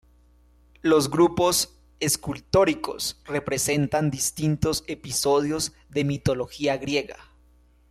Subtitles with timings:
[0.81, 7.17] Los grupos escultóricos representan distintos episodios de mitología griega.